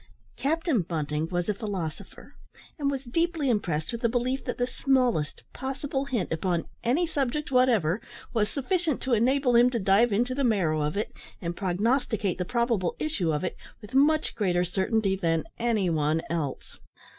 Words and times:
Captain 0.35 0.81
Bunting 0.81 1.27
was 1.29 1.47
a 1.47 1.53
philosopher, 1.53 2.33
and 2.79 2.89
was 2.89 3.03
deeply 3.03 3.51
impressed 3.51 3.91
with 3.91 4.01
the 4.01 4.09
belief 4.09 4.43
that 4.45 4.57
the 4.57 4.65
smallest 4.65 5.43
possible 5.53 6.05
hint 6.05 6.31
upon 6.31 6.65
any 6.83 7.05
subject 7.05 7.51
whatever 7.51 8.01
was 8.33 8.49
sufficient 8.49 8.99
to 9.03 9.13
enable 9.13 9.55
him 9.55 9.69
to 9.69 9.77
dive 9.77 10.11
into 10.11 10.33
the 10.33 10.43
marrow 10.43 10.81
of 10.81 10.97
it, 10.97 11.13
and 11.39 11.55
prognosticate 11.55 12.39
the 12.39 12.45
probable 12.45 12.95
issue 12.97 13.31
of 13.31 13.43
it, 13.43 13.55
with 13.79 13.93
much 13.93 14.33
greater 14.33 14.63
certainty 14.63 15.15
than 15.15 15.43
any 15.59 15.87
one 15.87 16.23
else. 16.31 16.79